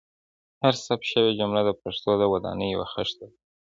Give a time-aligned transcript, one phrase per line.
[0.61, 3.37] هره ثبت شوې جمله د پښتو د ودانۍ یوه خښته ده.